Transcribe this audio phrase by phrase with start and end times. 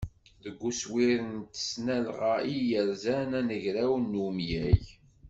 [0.43, 4.83] Deg uswir n tesnalɣa i yerzan anagraw n umyag.